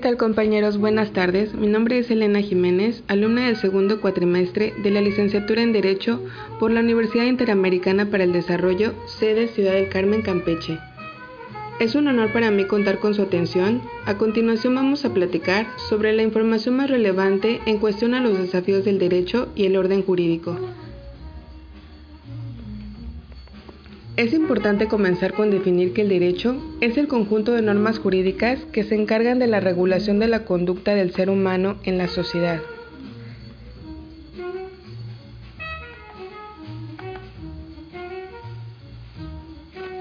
Tal 0.00 0.16
compañeros? 0.16 0.78
Buenas 0.78 1.12
tardes. 1.12 1.54
Mi 1.54 1.66
nombre 1.66 1.98
es 1.98 2.10
Elena 2.10 2.40
Jiménez, 2.40 3.02
alumna 3.06 3.46
del 3.46 3.56
segundo 3.56 4.00
cuatrimestre 4.00 4.72
de 4.82 4.90
la 4.90 5.02
licenciatura 5.02 5.62
en 5.62 5.72
Derecho 5.72 6.22
por 6.58 6.70
la 6.70 6.80
Universidad 6.80 7.26
Interamericana 7.26 8.06
para 8.06 8.24
el 8.24 8.32
Desarrollo, 8.32 8.94
sede 9.06 9.48
Ciudad 9.48 9.74
del 9.74 9.90
Carmen, 9.90 10.22
Campeche. 10.22 10.78
Es 11.80 11.94
un 11.94 12.08
honor 12.08 12.32
para 12.32 12.50
mí 12.50 12.64
contar 12.64 12.98
con 12.98 13.14
su 13.14 13.22
atención. 13.22 13.82
A 14.06 14.16
continuación 14.16 14.74
vamos 14.74 15.04
a 15.04 15.12
platicar 15.12 15.66
sobre 15.88 16.14
la 16.14 16.22
información 16.22 16.76
más 16.76 16.88
relevante 16.88 17.60
en 17.66 17.78
cuestión 17.78 18.14
a 18.14 18.20
los 18.20 18.38
desafíos 18.38 18.84
del 18.86 18.98
derecho 18.98 19.48
y 19.54 19.66
el 19.66 19.76
orden 19.76 20.02
jurídico. 20.02 20.56
Es 24.20 24.34
importante 24.34 24.86
comenzar 24.86 25.32
con 25.32 25.50
definir 25.50 25.94
que 25.94 26.02
el 26.02 26.10
derecho 26.10 26.54
es 26.82 26.98
el 26.98 27.08
conjunto 27.08 27.52
de 27.52 27.62
normas 27.62 27.98
jurídicas 27.98 28.58
que 28.70 28.84
se 28.84 28.94
encargan 28.94 29.38
de 29.38 29.46
la 29.46 29.60
regulación 29.60 30.18
de 30.18 30.28
la 30.28 30.44
conducta 30.44 30.94
del 30.94 31.14
ser 31.14 31.30
humano 31.30 31.78
en 31.84 31.96
la 31.96 32.06
sociedad. 32.06 32.60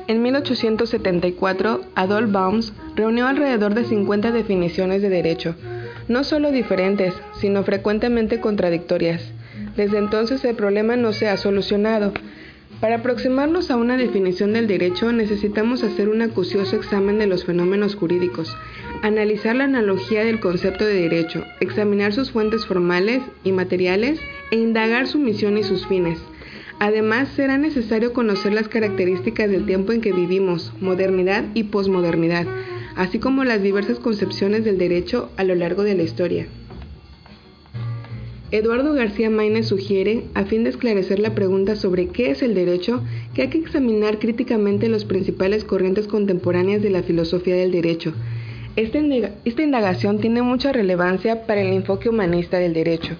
En 0.07 0.21
1874, 0.21 1.79
Adolf 1.95 2.29
Baums 2.29 2.73
reunió 2.97 3.25
alrededor 3.25 3.73
de 3.73 3.85
50 3.85 4.33
definiciones 4.33 5.01
de 5.01 5.07
derecho, 5.07 5.55
no 6.09 6.25
solo 6.25 6.51
diferentes, 6.51 7.13
sino 7.39 7.63
frecuentemente 7.63 8.41
contradictorias. 8.41 9.31
Desde 9.77 9.97
entonces 9.97 10.43
el 10.43 10.57
problema 10.57 10.97
no 10.97 11.13
se 11.13 11.29
ha 11.29 11.37
solucionado, 11.37 12.11
para 12.81 12.95
aproximarnos 12.95 13.71
a 13.71 13.75
una 13.75 13.97
definición 13.97 14.53
del 14.53 14.67
derecho 14.67 15.11
necesitamos 15.11 15.83
hacer 15.83 16.07
un 16.07 16.21
acucioso 16.21 16.77
examen 16.77 17.19
de 17.19 17.27
los 17.27 17.43
fenómenos 17.43 17.95
jurídicos, 17.95 18.55
analizar 19.01 19.55
la 19.55 19.65
analogía 19.65 20.23
del 20.23 20.39
concepto 20.39 20.85
de 20.85 20.93
derecho, 20.93 21.43
examinar 21.59 22.13
sus 22.13 22.31
fuentes 22.31 22.65
formales 22.65 23.21
y 23.43 23.51
materiales 23.51 24.19
e 24.51 24.55
indagar 24.55 25.07
su 25.07 25.19
misión 25.19 25.57
y 25.57 25.63
sus 25.63 25.87
fines. 25.87 26.19
Además, 26.79 27.27
será 27.35 27.57
necesario 27.57 28.13
conocer 28.13 28.53
las 28.53 28.69
características 28.69 29.49
del 29.49 29.65
tiempo 29.65 29.91
en 29.91 29.99
que 29.99 30.13
vivimos, 30.13 30.71
modernidad 30.79 31.43
y 31.53 31.63
posmodernidad, 31.63 32.47
así 32.95 33.19
como 33.19 33.43
las 33.43 33.61
diversas 33.61 33.99
concepciones 33.99 34.63
del 34.63 34.77
derecho 34.77 35.29
a 35.35 35.43
lo 35.43 35.55
largo 35.55 35.83
de 35.83 35.95
la 35.95 36.03
historia. 36.03 36.47
Eduardo 38.51 38.93
García 38.93 39.29
Maínez 39.29 39.67
sugiere, 39.67 40.23
a 40.33 40.43
fin 40.43 40.63
de 40.63 40.71
esclarecer 40.71 41.19
la 41.19 41.35
pregunta 41.35 41.75
sobre 41.75 42.07
qué 42.07 42.31
es 42.31 42.41
el 42.41 42.55
derecho, 42.55 43.03
que 43.35 43.43
hay 43.43 43.49
que 43.49 43.59
examinar 43.59 44.17
críticamente 44.17 44.89
las 44.89 45.05
principales 45.05 45.63
corrientes 45.63 46.07
contemporáneas 46.07 46.81
de 46.81 46.89
la 46.89 47.03
filosofía 47.03 47.55
del 47.55 47.71
derecho. 47.71 48.11
Esta, 48.75 48.97
indagación 49.61 50.19
tiene 50.19 50.41
mucha 50.41 50.71
relevancia 50.71 51.45
para 51.45 51.61
el 51.61 51.73
enfoque 51.73 52.09
humanista 52.09 52.57
del 52.57 52.73
derecho, 52.73 53.17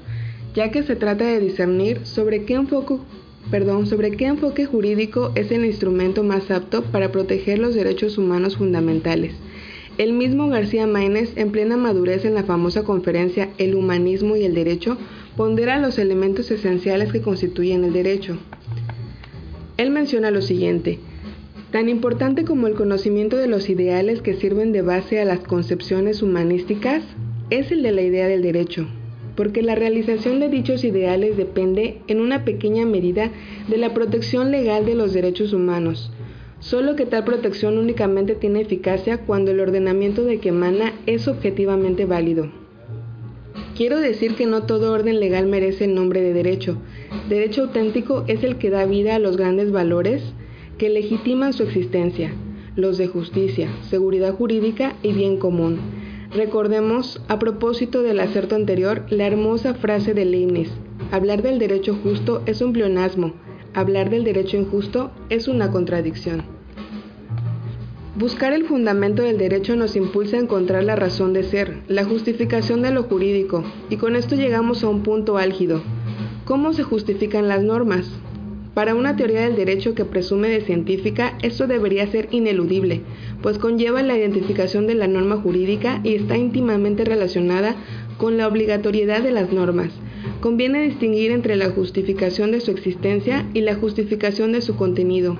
ya 0.55 0.71
que 0.71 0.81
se 0.81 0.95
trata 0.95 1.25
de 1.25 1.39
discernir 1.39 1.99
sobre 2.08 2.45
qué 2.45 2.55
enfoque 2.55 2.95
sobre 3.86 4.11
qué 4.11 4.25
enfoque 4.25 4.66
jurídico 4.66 5.31
es 5.36 5.52
el 5.52 5.65
instrumento 5.65 6.23
más 6.23 6.49
apto 6.49 6.83
para 6.83 7.11
proteger 7.11 7.59
los 7.59 7.75
derechos 7.75 8.17
humanos 8.17 8.58
fundamentales. 8.58 9.36
El 9.99 10.14
mismo 10.14 10.48
García 10.48 10.87
Maínez, 10.87 11.33
en 11.36 11.52
plena 11.52 11.76
madurez 11.76 12.23
en 12.23 12.33
la 12.33 12.43
famosa 12.43 12.86
conferencia 12.86 13.49
El 13.58 13.76
humanismo 13.76 14.37
y 14.37 14.45
el 14.45 14.55
derecho, 14.55 14.98
pondera 15.36 15.77
los 15.77 15.99
elementos 15.99 16.49
esenciales 16.52 17.11
que 17.11 17.21
constituyen 17.21 17.83
el 17.83 17.92
derecho. 17.92 18.37
Él 19.76 19.92
menciona 19.92 20.32
lo 20.32 20.42
siguiente, 20.42 20.99
tan 21.71 21.89
importante 21.89 22.45
como 22.45 22.67
el 22.67 22.76
conocimiento 22.76 23.36
de 23.36 23.49
los 23.49 23.70
ideales 23.70 24.21
que 24.21 24.36
sirven 24.36 24.71
de 24.71 24.83
base 24.83 25.20
a 25.20 25.26
las 25.26 25.39
concepciones 25.39 26.21
humanísticas 26.21 27.04
es 27.49 27.70
el 27.70 27.83
de 27.83 27.92
la 27.92 28.02
idea 28.02 28.30
del 28.30 28.42
derecho, 28.42 28.87
porque 29.36 29.61
la 29.61 29.76
realización 29.76 30.39
de 30.39 30.48
dichos 30.48 30.86
ideales 30.86 31.36
depende 31.36 31.98
en 32.08 32.21
una 32.21 32.45
pequeña 32.45 32.86
medida 32.86 33.31
de 33.67 33.77
la 33.77 33.93
protección 33.93 34.49
legal 34.49 34.86
de 34.86 34.95
los 34.95 35.11
derechos 35.11 35.52
humanos, 35.52 36.10
solo 36.59 36.95
que 36.95 37.05
tal 37.05 37.23
protección 37.23 37.77
únicamente 37.77 38.36
tiene 38.36 38.61
eficacia 38.61 39.20
cuando 39.25 39.52
el 39.52 39.59
ordenamiento 39.59 40.23
de 40.23 40.39
que 40.39 40.49
emana 40.49 40.93
es 41.05 41.27
objetivamente 41.27 42.05
válido. 42.05 42.49
Quiero 43.75 43.99
decir 43.99 44.36
que 44.36 44.45
no 44.45 44.64
todo 44.64 44.92
orden 44.92 45.19
legal 45.21 45.48
merece 45.48 45.86
el 45.86 45.95
nombre 45.95 46.21
de 46.21 46.33
derecho. 46.33 46.77
Derecho 47.30 47.64
auténtico 47.64 48.25
es 48.27 48.43
el 48.43 48.58
que 48.58 48.69
da 48.69 48.86
vida 48.86 49.15
a 49.15 49.19
los 49.19 49.37
grandes 49.37 49.71
valores 49.71 50.33
que 50.77 50.89
legitiman 50.89 51.53
su 51.53 51.64
existencia, 51.64 52.33
los 52.75 52.98
de 52.98 53.08
justicia, 53.08 53.69
seguridad 53.89 54.33
jurídica 54.33 54.95
y 55.02 55.14
bien 55.14 55.37
común. 55.37 55.80
Recordemos, 56.31 57.21
a 57.27 57.39
propósito 57.39 58.03
del 58.03 58.19
acerto 58.19 58.55
anterior, 58.55 59.05
la 59.09 59.25
hermosa 59.25 59.73
frase 59.73 60.14
de 60.14 60.25
Leibniz, 60.25 60.69
hablar 61.11 61.42
del 61.42 61.58
derecho 61.58 61.98
justo 62.03 62.43
es 62.45 62.61
un 62.61 62.73
pleonasmo, 62.73 63.33
hablar 63.80 64.10
del 64.10 64.23
derecho 64.23 64.58
injusto 64.58 65.12
es 65.30 65.48
una 65.48 65.72
contradicción. 65.72 66.44
Buscar 68.16 68.52
el 68.52 68.66
fundamento 68.66 69.23
del 69.23 69.38
derecho 69.38 69.76
nos 69.76 69.95
impulsa 69.95 70.36
a 70.36 70.42
encontrar 70.42 70.84
la 70.84 70.98
razón 70.98 71.32
de 71.32 71.44
ser, 71.44 71.78
la 71.88 72.04
justificación 72.04 72.82
de 72.82 72.92
lo 72.92 73.04
jurídico, 73.04 73.64
y 73.90 73.95
con 73.95 74.16
esto 74.16 74.36
llegamos 74.36 74.84
a 74.84 74.90
un 74.90 75.04
punto 75.04 75.38
álgido. 75.38 75.82
¿Cómo 76.44 76.73
se 76.73 76.84
justifican 76.84 77.48
las 77.48 77.64
normas? 77.64 78.10
Para 78.73 78.95
una 78.95 79.16
teoría 79.16 79.42
del 79.42 79.56
derecho 79.56 79.96
que 79.96 80.06
presume 80.06 80.50
de 80.50 80.61
científica, 80.61 81.38
esto 81.42 81.67
debería 81.67 82.08
ser 82.08 82.28
ineludible, 82.32 83.02
pues 83.42 83.58
conlleva 83.58 84.02
la 84.04 84.17
identificación 84.17 84.88
de 84.88 84.96
la 84.96 85.08
norma 85.08 85.38
jurídica 85.38 86.02
y 86.04 86.16
está 86.16 86.38
íntimamente 86.38 87.06
relacionada 87.06 87.76
con 88.17 88.38
la 88.38 88.48
obligatoriedad 88.48 89.22
de 89.22 89.32
las 89.32 89.52
normas. 89.52 89.92
Conviene 90.41 90.81
distinguir 90.81 91.31
entre 91.31 91.55
la 91.55 91.69
justificación 91.69 92.52
de 92.52 92.61
su 92.61 92.71
existencia 92.71 93.45
y 93.53 93.61
la 93.61 93.75
justificación 93.75 94.52
de 94.52 94.61
su 94.61 94.75
contenido. 94.75 95.37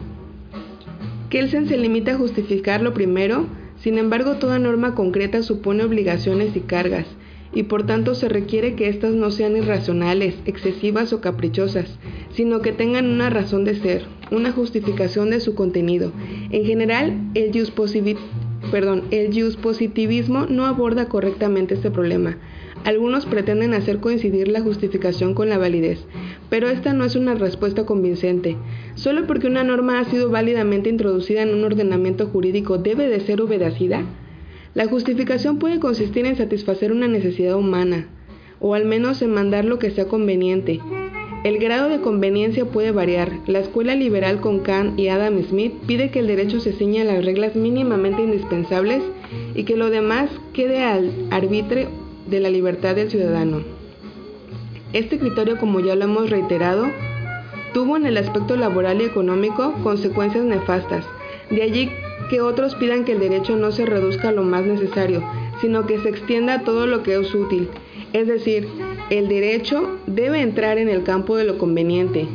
Kelsen 1.29 1.67
se 1.67 1.78
limita 1.78 2.13
a 2.13 2.17
justificar 2.17 2.81
lo 2.81 2.94
primero, 2.94 3.45
sin 3.78 3.97
embargo 3.97 4.38
toda 4.38 4.59
norma 4.59 4.95
concreta 4.95 5.44
supone 5.44 5.84
obligaciones 5.84 6.56
y 6.56 6.62
cargas, 6.62 7.06
y 7.53 7.63
por 7.63 7.85
tanto 7.85 8.16
se 8.16 8.29
requiere 8.29 8.75
que 8.75 8.90
éstas 8.90 9.13
no 9.13 9.31
sean 9.31 9.56
irracionales, 9.56 10.35
excesivas 10.45 11.13
o 11.13 11.22
caprichosas, 11.22 11.97
sino 12.31 12.61
que 12.61 12.72
tengan 12.72 13.07
una 13.07 13.29
razón 13.29 13.66
de 13.66 13.75
ser, 13.75 14.03
una 14.31 14.51
justificación 14.51 15.29
de 15.29 15.40
su 15.40 15.56
contenido. 15.56 16.11
En 16.51 16.66
general, 16.66 17.13
el 17.34 17.51
jus, 17.51 17.72
perdón, 18.72 19.03
el 19.12 19.30
positivismo 19.57 20.46
no 20.47 20.66
aborda 20.66 21.07
correctamente 21.07 21.75
este 21.75 21.91
problema, 21.91 22.38
algunos 22.85 23.25
pretenden 23.25 23.74
hacer 23.74 24.00
coincidir 24.00 24.47
la 24.47 24.62
justificación 24.62 25.34
con 25.34 25.50
la 25.50 25.57
validez, 25.57 26.00
pero 26.50 26.69
esta 26.69 26.94
no 26.94 27.03
es 27.03 27.18
una 27.18 27.35
respuesta 27.35 27.85
convincente. 27.85 28.56
Solo 28.96 29.28
porque 29.28 29.47
una 29.47 29.66
norma 29.66 30.00
ha 30.00 30.06
sido 30.06 30.29
válidamente 30.29 30.90
introducida 30.90 31.41
en 31.41 31.53
un 31.53 31.66
ordenamiento 31.66 32.28
jurídico 32.28 32.78
debe 32.78 33.09
de 33.09 33.19
ser 33.19 33.41
obedecida. 33.41 34.03
La 34.75 34.88
justificación 34.88 35.59
puede 35.59 35.79
consistir 35.79 36.25
en 36.25 36.38
satisfacer 36.38 36.94
una 36.94 37.08
necesidad 37.08 37.56
humana, 37.56 38.08
o 38.61 38.76
al 38.76 38.85
menos 38.85 39.22
en 39.22 39.34
mandar 39.34 39.66
lo 39.66 39.78
que 39.78 39.91
sea 39.91 40.08
conveniente. 40.08 40.79
El 41.41 41.58
grado 41.58 41.88
de 41.88 42.02
conveniencia 42.02 42.66
puede 42.66 42.91
variar. 42.91 43.32
La 43.47 43.59
escuela 43.59 43.96
liberal 43.96 44.41
con 44.41 44.59
Kant 44.59 45.00
y 45.00 45.08
Adam 45.08 45.41
Smith 45.41 45.74
pide 45.88 46.12
que 46.12 46.20
el 46.20 46.28
derecho 46.28 46.59
se 46.59 46.74
ciña 46.74 47.03
a 47.03 47.06
las 47.06 47.24
reglas 47.24 47.56
mínimamente 47.56 48.22
indispensables 48.22 49.02
y 49.56 49.64
que 49.64 49.78
lo 49.78 49.90
demás 49.90 50.30
quede 50.52 50.84
al 50.84 51.14
arbitre 51.32 51.88
de 52.28 52.41
la 52.41 52.50
libertad 52.50 52.96
del 52.96 53.09
ciudadano. 53.09 53.62
Este 54.91 55.18
criterio, 55.18 55.58
como 55.58 55.80
ya 55.80 55.96
lo 55.96 56.03
hemos 56.03 56.30
reiterado, 56.30 56.88
tuvo 57.74 57.96
en 57.96 58.06
el 58.06 58.18
aspecto 58.18 58.58
laboral 58.58 59.02
y 59.02 59.06
económico 59.06 59.74
consecuencias 59.82 60.44
nefastas. 60.44 61.06
De 61.50 61.64
allí 61.64 61.90
que 62.30 62.42
otros 62.42 62.76
pidan 62.76 63.06
que 63.06 63.14
el 63.14 63.20
derecho 63.20 63.56
no 63.56 63.72
se 63.72 63.85
reduzca 63.85 64.30
a 64.30 64.34
lo 64.34 64.44
más 64.44 64.66
necesario, 64.66 65.24
sino 65.62 65.85
que 65.85 66.00
se 66.00 66.09
extienda 66.09 66.56
a 66.56 66.64
todo 66.64 66.85
lo 66.85 67.02
que 67.02 67.18
es 67.18 67.34
útil. 67.34 67.70
Es 68.12 68.28
decir, 68.28 68.68
el 69.09 69.28
derecho 69.28 69.97
debe 70.06 70.41
entrar 70.41 70.78
en 70.78 70.88
el 70.88 71.03
campo 71.03 71.35
de 71.35 71.44
lo 71.44 71.58
conveniente. 71.58 72.28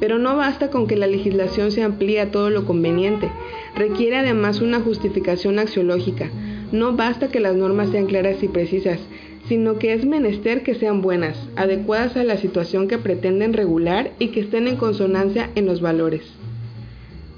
Pero 0.00 0.18
no 0.18 0.36
basta 0.36 0.70
con 0.70 0.86
que 0.86 0.96
la 0.96 1.06
legislación 1.06 1.70
se 1.70 1.82
amplíe 1.82 2.20
a 2.20 2.30
todo 2.30 2.50
lo 2.50 2.64
conveniente, 2.64 3.30
requiere 3.76 4.16
además 4.16 4.60
una 4.60 4.80
justificación 4.80 5.58
axiológica, 5.58 6.30
No 6.70 6.94
basta 6.94 7.28
que 7.28 7.40
las 7.40 7.56
normas 7.56 7.90
sean 7.90 8.06
claras 8.06 8.42
y 8.42 8.48
precisas, 8.48 9.00
sino 9.48 9.78
que 9.78 9.94
es 9.94 10.04
menester 10.04 10.62
que 10.62 10.74
sean 10.74 11.00
buenas, 11.00 11.48
adecuadas 11.56 12.16
a 12.16 12.24
la 12.24 12.36
situación 12.36 12.88
que 12.88 12.98
pretenden 12.98 13.54
regular 13.54 14.10
y 14.18 14.28
que 14.28 14.40
estén 14.40 14.68
en 14.68 14.76
consonancia 14.76 15.48
en 15.54 15.64
los 15.64 15.80
valores. 15.80 16.22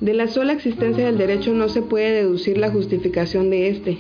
De 0.00 0.14
la 0.14 0.26
sola 0.26 0.52
existencia 0.52 1.06
del 1.06 1.18
derecho 1.18 1.52
no 1.52 1.68
se 1.68 1.82
puede 1.82 2.10
deducir 2.10 2.58
la 2.58 2.70
justificación 2.70 3.50
de 3.50 3.68
éste. 3.68 3.98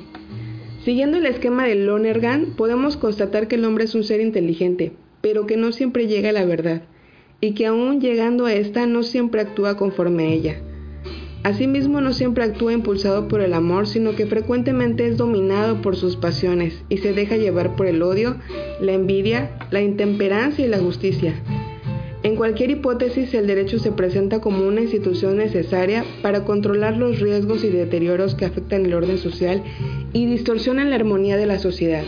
Siguiendo 0.84 1.18
el 1.18 1.26
esquema 1.26 1.66
de 1.66 1.74
Lonergan, 1.74 2.54
podemos 2.56 2.96
constatar 2.96 3.48
que 3.48 3.56
el 3.56 3.66
hombre 3.66 3.84
es 3.84 3.94
un 3.94 4.02
ser 4.02 4.22
inteligente, 4.22 4.92
pero 5.20 5.46
que 5.46 5.58
no 5.58 5.72
siempre 5.72 6.06
llega 6.06 6.30
a 6.30 6.32
la 6.32 6.46
verdad, 6.46 6.82
y 7.42 7.52
que 7.52 7.66
aún 7.66 8.00
llegando 8.00 8.46
a 8.46 8.54
esta 8.54 8.86
no 8.86 9.02
siempre 9.02 9.42
actúa 9.42 9.76
conforme 9.76 10.24
a 10.24 10.30
ella. 10.32 10.56
Asimismo, 11.42 12.00
no 12.00 12.14
siempre 12.14 12.44
actúa 12.44 12.72
impulsado 12.72 13.28
por 13.28 13.42
el 13.42 13.52
amor, 13.52 13.86
sino 13.86 14.16
que 14.16 14.24
frecuentemente 14.24 15.06
es 15.06 15.18
dominado 15.18 15.82
por 15.82 15.96
sus 15.96 16.16
pasiones 16.16 16.82
y 16.88 16.98
se 16.98 17.12
deja 17.12 17.36
llevar 17.36 17.76
por 17.76 17.86
el 17.86 18.02
odio, 18.02 18.36
la 18.80 18.92
envidia, 18.92 19.50
la 19.70 19.82
intemperancia 19.82 20.64
y 20.64 20.68
la 20.68 20.78
justicia. 20.78 21.34
En 22.22 22.36
cualquier 22.36 22.70
hipótesis, 22.70 23.32
el 23.32 23.46
derecho 23.46 23.78
se 23.78 23.92
presenta 23.92 24.42
como 24.42 24.66
una 24.66 24.82
institución 24.82 25.38
necesaria 25.38 26.04
para 26.20 26.44
controlar 26.44 26.98
los 26.98 27.18
riesgos 27.18 27.64
y 27.64 27.68
deterioros 27.68 28.34
que 28.34 28.44
afectan 28.44 28.84
el 28.84 28.92
orden 28.92 29.16
social 29.16 29.62
y 30.12 30.26
distorsionan 30.26 30.90
la 30.90 30.96
armonía 30.96 31.36
de 31.36 31.46
la 31.46 31.58
sociedad. 31.58 32.04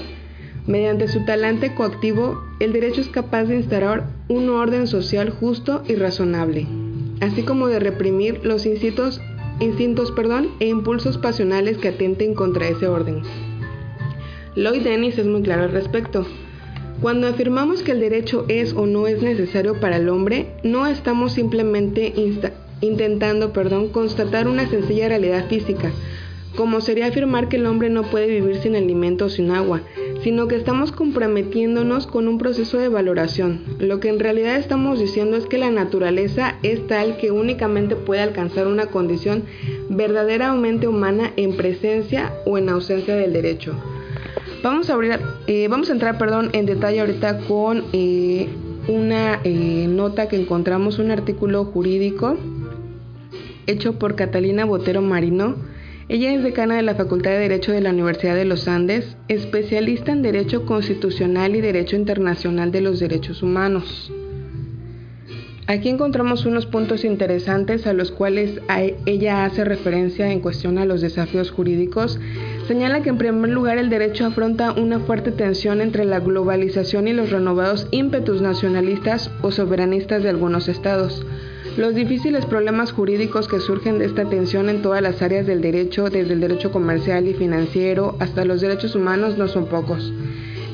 Mediante 0.66 1.08
su 1.08 1.24
talante 1.24 1.74
coactivo, 1.74 2.40
el 2.60 2.72
derecho 2.72 3.00
es 3.00 3.08
capaz 3.08 3.44
de 3.44 3.56
instaurar 3.56 4.06
un 4.28 4.48
orden 4.48 4.86
social 4.86 5.30
justo 5.30 5.82
y 5.88 5.96
razonable, 5.96 6.66
así 7.20 7.42
como 7.42 7.66
de 7.66 7.80
reprimir 7.80 8.40
los 8.44 8.64
instintos, 8.64 9.20
instintos 9.58 10.12
perdón, 10.12 10.50
e 10.60 10.68
impulsos 10.68 11.18
pasionales 11.18 11.78
que 11.78 11.88
atenten 11.88 12.34
contra 12.34 12.68
ese 12.68 12.86
orden. 12.86 13.22
Lloyd 14.54 14.82
Dennis 14.82 15.18
es 15.18 15.26
muy 15.26 15.42
claro 15.42 15.64
al 15.64 15.72
respecto. 15.72 16.26
Cuando 17.00 17.26
afirmamos 17.26 17.82
que 17.82 17.92
el 17.92 18.00
derecho 18.00 18.44
es 18.46 18.74
o 18.74 18.86
no 18.86 19.08
es 19.08 19.20
necesario 19.20 19.80
para 19.80 19.96
el 19.96 20.08
hombre, 20.08 20.46
no 20.62 20.86
estamos 20.86 21.32
simplemente 21.32 22.12
intentando 22.80 23.52
perdón, 23.52 23.88
constatar 23.88 24.46
una 24.46 24.68
sencilla 24.68 25.08
realidad 25.08 25.48
física, 25.48 25.90
como 26.56 26.80
sería 26.80 27.06
afirmar 27.06 27.48
que 27.48 27.56
el 27.56 27.66
hombre 27.66 27.90
no 27.90 28.02
puede 28.02 28.26
vivir 28.26 28.56
sin 28.56 28.76
alimento 28.76 29.26
o 29.26 29.28
sin 29.30 29.50
agua, 29.50 29.82
sino 30.22 30.48
que 30.48 30.56
estamos 30.56 30.92
comprometiéndonos 30.92 32.06
con 32.06 32.28
un 32.28 32.38
proceso 32.38 32.78
de 32.78 32.88
valoración. 32.88 33.60
Lo 33.78 34.00
que 34.00 34.08
en 34.08 34.20
realidad 34.20 34.56
estamos 34.56 35.00
diciendo 35.00 35.36
es 35.36 35.46
que 35.46 35.58
la 35.58 35.70
naturaleza 35.70 36.56
es 36.62 36.86
tal 36.86 37.16
que 37.16 37.30
únicamente 37.30 37.96
puede 37.96 38.20
alcanzar 38.20 38.66
una 38.66 38.86
condición 38.86 39.44
verdaderamente 39.88 40.86
humana 40.88 41.32
en 41.36 41.56
presencia 41.56 42.32
o 42.44 42.58
en 42.58 42.68
ausencia 42.68 43.16
del 43.16 43.32
derecho. 43.32 43.74
Vamos 44.62 44.90
a, 44.90 44.94
abrir, 44.94 45.18
eh, 45.48 45.66
vamos 45.68 45.90
a 45.90 45.92
entrar 45.92 46.18
perdón, 46.18 46.50
en 46.52 46.66
detalle 46.66 47.00
ahorita 47.00 47.38
con 47.48 47.84
eh, 47.92 48.48
una 48.86 49.40
eh, 49.42 49.86
nota 49.88 50.28
que 50.28 50.36
encontramos, 50.36 51.00
un 51.00 51.10
artículo 51.10 51.64
jurídico 51.64 52.36
hecho 53.66 53.98
por 53.98 54.14
Catalina 54.14 54.64
Botero 54.64 55.02
Marino. 55.02 55.56
Ella 56.12 56.34
es 56.34 56.42
decana 56.42 56.76
de 56.76 56.82
la 56.82 56.94
Facultad 56.94 57.30
de 57.30 57.38
Derecho 57.38 57.72
de 57.72 57.80
la 57.80 57.88
Universidad 57.88 58.34
de 58.34 58.44
los 58.44 58.68
Andes, 58.68 59.16
especialista 59.28 60.12
en 60.12 60.20
Derecho 60.20 60.66
Constitucional 60.66 61.56
y 61.56 61.62
Derecho 61.62 61.96
Internacional 61.96 62.70
de 62.70 62.82
los 62.82 63.00
Derechos 63.00 63.42
Humanos. 63.42 64.12
Aquí 65.66 65.88
encontramos 65.88 66.44
unos 66.44 66.66
puntos 66.66 67.06
interesantes 67.06 67.86
a 67.86 67.94
los 67.94 68.12
cuales 68.12 68.60
ella 69.06 69.46
hace 69.46 69.64
referencia 69.64 70.30
en 70.30 70.40
cuestión 70.40 70.76
a 70.76 70.84
los 70.84 71.00
desafíos 71.00 71.50
jurídicos 71.50 72.20
Señala 72.68 73.02
que 73.02 73.08
en 73.08 73.18
primer 73.18 73.50
lugar 73.50 73.78
el 73.78 73.90
derecho 73.90 74.24
afronta 74.24 74.72
una 74.72 75.00
fuerte 75.00 75.32
tensión 75.32 75.80
entre 75.80 76.04
la 76.04 76.20
globalización 76.20 77.08
y 77.08 77.12
los 77.12 77.30
renovados 77.30 77.88
ímpetus 77.90 78.40
nacionalistas 78.40 79.30
o 79.42 79.50
soberanistas 79.50 80.22
de 80.22 80.28
algunos 80.28 80.68
estados. 80.68 81.26
Los 81.76 81.94
difíciles 81.94 82.44
problemas 82.44 82.92
jurídicos 82.92 83.48
que 83.48 83.58
surgen 83.58 83.98
de 83.98 84.04
esta 84.04 84.28
tensión 84.28 84.68
en 84.68 84.82
todas 84.82 85.00
las 85.00 85.22
áreas 85.22 85.46
del 85.46 85.62
derecho, 85.62 86.10
desde 86.10 86.34
el 86.34 86.40
derecho 86.40 86.70
comercial 86.70 87.26
y 87.26 87.32
financiero 87.32 88.14
hasta 88.18 88.44
los 88.44 88.60
derechos 88.60 88.94
humanos, 88.94 89.38
no 89.38 89.48
son 89.48 89.66
pocos. 89.66 90.12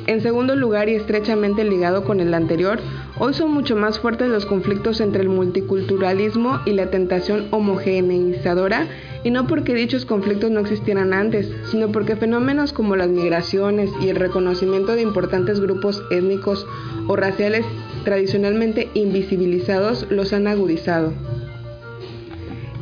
En 0.08 0.22
segundo 0.22 0.56
lugar, 0.56 0.88
y 0.88 0.94
estrechamente 0.94 1.62
ligado 1.62 2.02
con 2.02 2.18
el 2.18 2.34
anterior, 2.34 2.80
hoy 3.20 3.32
son 3.32 3.52
mucho 3.52 3.76
más 3.76 4.00
fuertes 4.00 4.28
los 4.28 4.44
conflictos 4.44 5.00
entre 5.00 5.22
el 5.22 5.28
multiculturalismo 5.28 6.60
y 6.66 6.72
la 6.72 6.90
tentación 6.90 7.46
homogeneizadora 7.52 8.88
y 9.22 9.30
no 9.30 9.46
porque 9.46 9.74
dichos 9.74 10.04
conflictos 10.04 10.50
no 10.50 10.60
existieran 10.60 11.12
antes, 11.12 11.48
sino 11.70 11.92
porque 11.92 12.16
fenómenos 12.16 12.72
como 12.72 12.96
las 12.96 13.08
migraciones 13.08 13.90
y 14.00 14.08
el 14.08 14.16
reconocimiento 14.16 14.96
de 14.96 15.02
importantes 15.02 15.60
grupos 15.60 16.02
étnicos 16.10 16.66
o 17.06 17.14
raciales 17.14 17.64
tradicionalmente 18.04 18.88
invisibilizados 18.94 20.06
los 20.10 20.32
han 20.32 20.46
agudizado. 20.46 21.12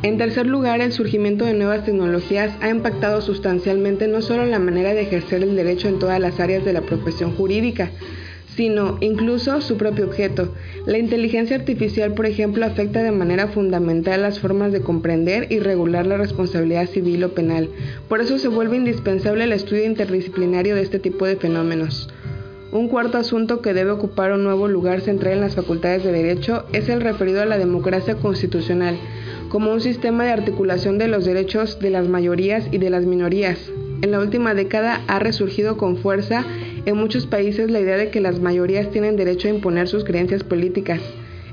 En 0.03 0.17
tercer 0.17 0.45
lugar, 0.45 0.79
el 0.81 0.93
surgimiento 0.93 1.43
de 1.43 1.53
nuevas 1.53 1.83
tecnologías 1.83 2.53
ha 2.61 2.69
impactado 2.69 3.19
sustancialmente 3.21 4.07
no 4.07 4.21
solo 4.21 4.45
la 4.45 4.59
manera 4.59 4.93
de 4.93 5.01
ejercer 5.01 5.41
el 5.41 5.55
derecho 5.55 5.87
en 5.87 5.97
todas 5.97 6.19
las 6.19 6.39
áreas 6.39 6.63
de 6.63 6.73
la 6.73 6.81
profesión 6.81 7.35
jurídica, 7.35 7.89
sino 8.55 8.97
incluso 9.01 9.59
su 9.61 9.77
propio 9.77 10.05
objeto. 10.05 10.53
La 10.85 10.97
inteligencia 10.97 11.55
artificial, 11.55 12.13
por 12.13 12.25
ejemplo, 12.25 12.65
afecta 12.65 13.01
de 13.03 13.11
manera 13.11 13.47
fundamental 13.47 14.21
las 14.21 14.39
formas 14.39 14.71
de 14.71 14.81
comprender 14.81 15.51
y 15.51 15.59
regular 15.59 16.05
la 16.05 16.17
responsabilidad 16.17 16.87
civil 16.89 17.23
o 17.23 17.33
penal. 17.33 17.69
Por 18.09 18.19
eso 18.19 18.37
se 18.37 18.47
vuelve 18.47 18.77
indispensable 18.77 19.45
el 19.45 19.51
estudio 19.51 19.85
interdisciplinario 19.85 20.75
de 20.75 20.81
este 20.81 20.99
tipo 20.99 21.25
de 21.25 21.37
fenómenos. 21.37 22.09
Un 22.71 22.89
cuarto 22.89 23.17
asunto 23.17 23.61
que 23.61 23.73
debe 23.73 23.91
ocupar 23.91 24.33
un 24.33 24.43
nuevo 24.43 24.67
lugar 24.67 24.99
central 24.99 25.35
en 25.35 25.41
las 25.41 25.55
facultades 25.55 26.03
de 26.03 26.11
Derecho 26.11 26.65
es 26.73 26.89
el 26.89 26.99
referido 26.99 27.41
a 27.41 27.45
la 27.45 27.57
democracia 27.57 28.15
constitucional, 28.15 28.97
como 29.47 29.71
un 29.71 29.79
sistema 29.79 30.25
de 30.25 30.31
articulación 30.31 30.97
de 30.97 31.07
los 31.07 31.23
derechos 31.23 31.79
de 31.79 31.91
las 31.91 32.09
mayorías 32.09 32.67
y 32.69 32.77
de 32.77 32.89
las 32.89 33.05
minorías. 33.05 33.57
En 34.01 34.11
la 34.11 34.19
última 34.19 34.53
década 34.53 35.01
ha 35.07 35.17
resurgido 35.19 35.77
con 35.77 35.95
fuerza 35.95 36.43
en 36.85 36.97
muchos 36.97 37.25
países 37.25 37.71
la 37.71 37.79
idea 37.79 37.95
de 37.95 38.09
que 38.09 38.19
las 38.19 38.41
mayorías 38.41 38.91
tienen 38.91 39.15
derecho 39.15 39.47
a 39.47 39.51
imponer 39.51 39.87
sus 39.87 40.03
creencias 40.03 40.43
políticas 40.43 40.99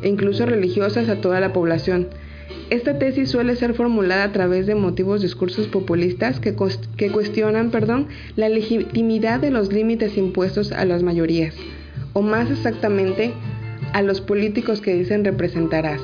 e 0.03 0.09
incluso 0.09 0.47
religiosas 0.47 1.09
a 1.09 1.21
toda 1.21 1.39
la 1.39 1.53
población. 1.53 2.09
Esta 2.71 2.99
tesis 2.99 3.31
suele 3.31 3.57
ser 3.57 3.75
formulada 3.75 4.25
a 4.25 4.33
través 4.33 4.67
de 4.67 4.75
motivos 4.75 5.23
discursos 5.23 5.69
populistas 5.69 6.41
que, 6.41 6.55
cuestionan 7.13 7.71
perdón, 7.71 8.09
la 8.37 8.49
legitimidad 8.49 9.41
de 9.41 9.51
los 9.51 9.73
límites 9.73 10.17
impuestos 10.17 10.73
a 10.73 10.85
las 10.85 11.03
mayorías, 11.03 11.55
o 12.15 12.23
más 12.23 12.51
exactamente, 12.51 13.33
a 13.93 14.03
los 14.03 14.21
políticos 14.21 14.81
que 14.81 14.95
dicen 14.95 15.25
representarás. 15.25 16.01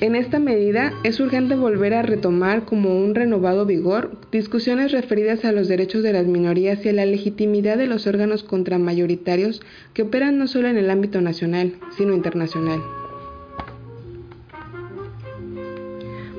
En 0.00 0.16
esta 0.16 0.40
medida, 0.40 0.92
es 1.04 1.20
urgente 1.20 1.54
volver 1.54 1.94
a 1.94 2.02
retomar 2.02 2.64
como 2.64 2.98
un 2.98 3.14
renovado 3.14 3.66
vigor 3.66 4.10
discusiones 4.32 4.90
referidas 4.90 5.44
a 5.44 5.52
los 5.52 5.68
derechos 5.68 6.02
de 6.02 6.12
las 6.12 6.26
minorías 6.26 6.84
y 6.84 6.88
a 6.88 6.92
la 6.92 7.06
legitimidad 7.06 7.76
de 7.76 7.86
los 7.86 8.08
órganos 8.08 8.42
contramayoritarios 8.42 9.62
que 9.94 10.02
operan 10.02 10.38
no 10.38 10.48
solo 10.48 10.66
en 10.66 10.76
el 10.76 10.90
ámbito 10.90 11.20
nacional, 11.20 11.74
sino 11.96 12.14
internacional. 12.14 12.80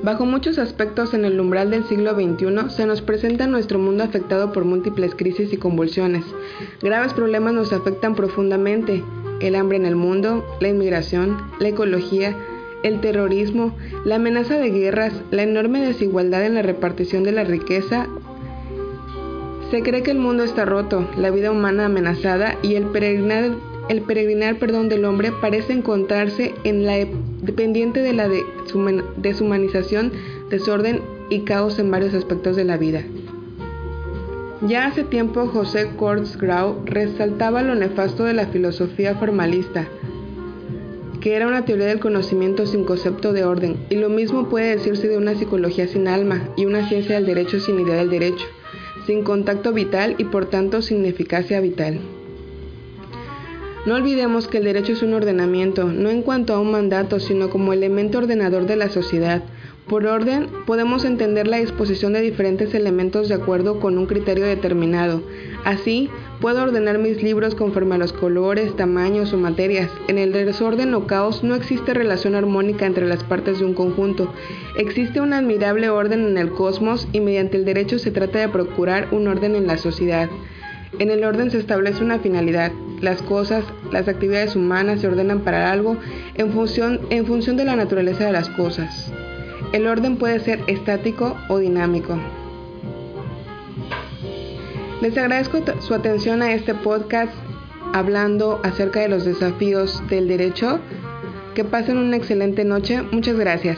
Bajo 0.03 0.25
muchos 0.25 0.60
aspectos 0.60 1.13
en 1.13 1.24
el 1.24 1.39
umbral 1.39 1.72
del 1.72 1.86
siglo 1.86 2.13
XXI 2.13 2.69
se 2.75 2.86
nos 2.86 3.01
presenta 3.01 3.48
nuestro 3.48 3.79
mundo 3.79 4.03
afectado 4.03 4.51
por 4.51 4.65
múltiples 4.65 5.15
crisis 5.15 5.53
y 5.53 5.57
convulsiones. 5.57 6.25
Graves 6.81 7.13
problemas 7.13 7.53
nos 7.53 7.72
afectan 7.72 8.13
profundamente. 8.13 9.01
El 9.39 9.55
hambre 9.55 9.77
en 9.77 9.86
el 9.86 9.95
mundo, 9.95 10.43
la 10.60 10.67
inmigración, 10.67 11.38
la 11.62 11.69
ecología, 11.69 12.36
el 12.83 13.00
terrorismo, 13.00 13.77
la 14.03 14.15
amenaza 14.15 14.57
de 14.57 14.72
guerras, 14.72 15.13
la 15.31 15.43
enorme 15.43 15.79
desigualdad 15.79 16.45
en 16.45 16.55
la 16.55 16.63
repartición 16.63 17.24
de 17.24 17.31
la 17.31 17.45
riqueza. 17.45 18.07
Se 19.72 19.83
cree 19.83 20.03
que 20.03 20.12
el 20.12 20.19
mundo 20.19 20.43
está 20.43 20.65
roto, 20.65 21.07
la 21.17 21.31
vida 21.31 21.50
humana 21.50 21.86
amenazada 21.86 22.57
y 22.62 22.75
el 22.75 22.88
peregrinar, 22.88 23.51
el 23.90 24.02
peregrinar 24.02 24.60
perdón, 24.60 24.90
del 24.90 25.06
hombre 25.06 25.32
parece 25.42 25.74
encontrarse 25.74 26.54
en 26.63 26.86
la 26.86 27.06
dependiente 27.42 28.02
de 28.02 28.13
la 28.13 28.30
deshumanización, 29.18 30.12
desorden 30.50 31.02
y 31.30 31.42
caos 31.42 31.80
en 31.80 31.92
varios 31.92 32.13
aspectos 32.13 32.56
de 32.56 32.63
la 32.63 32.78
vida. 32.78 33.04
Ya 34.68 34.86
hace 34.86 35.04
tiempo 35.04 35.48
José 35.48 35.90
Grau 36.40 36.82
resaltaba 36.86 37.62
lo 37.63 37.75
nefasto 37.75 38.24
de 38.24 38.34
la 38.34 38.48
filosofía 38.48 39.16
formalista, 39.16 39.88
que 41.20 41.36
era 41.36 41.48
una 41.48 41.66
teoría 41.66 41.88
del 41.88 42.00
conocimiento 42.00 42.66
sin 42.66 42.86
concepto 42.86 43.34
de 43.34 43.44
orden, 43.44 43.75
y 43.90 43.96
lo 43.96 44.08
mismo 44.08 44.48
puede 44.48 44.78
decirse 44.78 45.10
de 45.10 45.18
una 45.18 45.36
psicología 45.36 45.88
sin 45.88 46.08
alma 46.08 46.48
y 46.56 46.66
una 46.66 46.88
ciencia 46.88 47.16
del 47.16 47.25
derecho 47.25 47.60
sin 47.60 47.80
idea 47.80 47.96
del 47.96 48.10
derecho, 48.10 48.46
sin 49.06 49.24
contacto 49.24 49.74
vital 49.74 50.16
y 50.18 50.25
por 50.25 50.46
tanto 50.46 50.82
sin 50.82 51.06
eficacia 51.06 51.60
vital. 51.60 52.00
No 53.86 53.96
olvidemos 53.96 54.48
que 54.48 54.60
el 54.60 54.63
derecho 54.63 54.94
es 54.94 55.04
un 55.04 55.13
ordenamiento, 55.13 55.84
no 55.84 56.10
en 56.10 56.22
cuanto 56.22 56.54
a 56.54 56.60
un 56.60 56.72
mandato, 56.72 57.20
sino 57.20 57.50
como 57.50 57.74
elemento 57.74 58.20
ordenador 58.20 58.66
de 58.66 58.78
la 58.78 58.88
sociedad. 58.88 59.44
Por 59.90 60.06
orden, 60.06 60.48
podemos 60.66 61.04
entender 61.04 61.48
la 61.48 61.58
disposición 61.58 62.13
de 62.13 62.22
diferentes 62.22 62.74
elementos 62.74 63.28
de 63.28 63.36
acuerdo 63.36 63.82
con 63.82 63.98
un 63.98 64.06
criterio 64.06 64.46
determinado. 64.46 65.22
Así, 65.66 66.10
puedo 66.40 66.63
ordenar 66.63 66.98
mis 66.98 67.22
libros 67.22 67.56
conforme 67.56 67.96
a 67.96 67.98
los 67.98 68.13
colores, 68.13 68.74
tamaños 68.78 69.34
o 69.34 69.38
materias. 69.38 69.92
En 70.08 70.18
el 70.18 70.32
desorden 70.32 70.94
o 70.94 71.06
caos 71.06 71.44
no 71.44 71.54
existe 71.54 71.94
relación 71.94 72.36
armónica 72.36 72.86
entre 72.86 73.06
las 73.06 73.25
partes 73.25 73.60
de 73.60 73.66
un 73.66 73.74
conjunto. 73.74 74.34
Existe 74.78 75.20
un 75.20 75.34
admirable 75.34 75.90
orden 75.90 76.25
en 76.25 76.38
el 76.38 76.52
cosmos 76.52 77.10
y 77.12 77.20
mediante 77.20 77.58
el 77.58 77.66
derecho 77.66 78.00
se 78.00 78.12
trata 78.12 78.40
de 78.40 78.48
procurar 78.48 79.10
un 79.12 79.28
orden 79.28 79.56
en 79.56 79.68
la 79.68 79.78
sociedad. 79.78 80.30
En 81.00 81.09
el 81.09 81.23
orden 81.23 81.50
se 81.51 81.57
establece 81.57 82.03
una 82.03 82.19
finalidad. 82.19 82.71
Las 83.01 83.21
cosas, 83.21 83.63
las 83.91 84.07
actividades 84.07 84.55
humanas 84.55 85.01
se 85.01 85.07
ordenan 85.07 85.41
para 85.41 85.71
algo 85.71 85.97
en 86.35 86.51
función, 86.51 87.01
en 87.09 87.25
función 87.25 87.57
de 87.57 87.65
la 87.65 87.75
naturaleza 87.75 88.25
de 88.25 88.31
las 88.31 88.50
cosas. 88.50 89.12
El 89.73 89.88
orden 89.88 90.17
puede 90.17 90.39
ser 90.39 90.59
estático 90.67 91.35
o 91.50 91.57
dinámico. 91.57 92.17
Les 95.01 95.17
agradezco 95.17 95.59
su 95.81 95.93
atención 95.93 96.41
a 96.41 96.53
este 96.53 96.73
podcast 96.75 97.33
hablando 97.93 98.62
acerca 98.63 99.01
de 99.01 99.09
los 99.09 99.25
desafíos 99.25 100.01
del 100.09 100.27
derecho. 100.27 100.79
Que 101.55 101.63
pasen 101.63 101.97
una 101.97 102.17
excelente 102.17 102.63
noche. 102.63 103.01
Muchas 103.12 103.35
gracias. 103.38 103.77